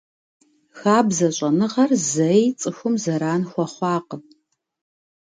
Хабзэ 0.79 1.27
щӀэныгъэр 1.37 1.91
зэи 2.11 2.43
цӀыхум 2.59 2.95
зэран 3.03 3.41
хуэхъуакъым. 3.49 4.23